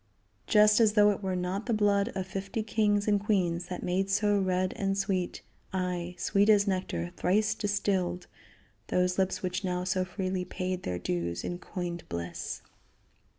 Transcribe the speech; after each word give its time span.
Just 0.47 0.79
as 0.79 0.93
though 0.93 1.11
it 1.11 1.21
were 1.21 1.35
not 1.35 1.67
the 1.67 1.75
blood 1.75 2.07
of 2.15 2.25
fifty 2.25 2.63
kings 2.63 3.07
and 3.07 3.19
queens 3.23 3.67
that 3.67 3.83
made 3.83 4.09
so 4.09 4.39
red 4.39 4.73
and 4.75 4.97
sweet, 4.97 5.43
aye, 5.71 6.15
sweet 6.17 6.49
as 6.49 6.65
nectar 6.65 7.11
thrice 7.17 7.53
distilled, 7.53 8.25
those 8.87 9.19
lips 9.19 9.43
which 9.43 9.63
now 9.63 9.83
so 9.83 10.03
freely 10.03 10.43
paid 10.43 10.81
their 10.81 10.97
dues 10.97 11.43
in 11.43 11.59
coined 11.59 12.03
bliss. 12.09 12.63